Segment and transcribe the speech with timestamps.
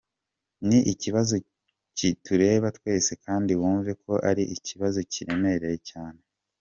[0.67, 1.33] ni ikibazo
[1.97, 6.21] kitureba twese kandi wumve ko ari ikibazo kiremereye cyane.